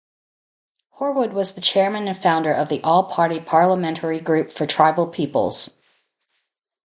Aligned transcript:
Horwood 0.97 1.31
was 1.31 1.53
the 1.53 1.61
chairman 1.61 2.07
and 2.07 2.17
founder 2.17 2.51
of 2.51 2.69
the 2.69 2.81
All-Party 2.81 3.39
Parliamentary 3.39 4.19
Group 4.19 4.51
for 4.51 4.65
Tribal 4.65 5.05
Peoples. 5.05 5.75